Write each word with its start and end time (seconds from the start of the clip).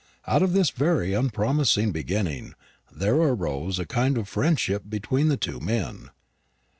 Out 0.25 0.41
of 0.41 0.53
this 0.53 0.71
very 0.71 1.13
unpromising 1.13 1.91
beginning 1.91 2.55
there 2.91 3.13
arose 3.13 3.77
a 3.77 3.85
kind 3.85 4.17
of 4.17 4.27
friendship 4.27 4.85
between 4.89 5.27
the 5.27 5.37
two 5.37 5.59
men. 5.59 6.09